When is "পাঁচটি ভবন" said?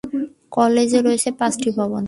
1.39-1.99